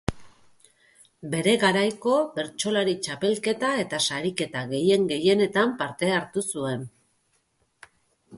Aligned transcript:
Bere 1.33 1.51
garaiko 1.63 2.15
bertsolari 2.37 2.95
txapelketa 3.09 3.69
eta 3.83 4.01
sariketa 4.07 4.65
gehien-gehienetan 4.73 5.77
parte 5.85 6.11
hartu 6.17 6.47
zuen. 6.55 6.89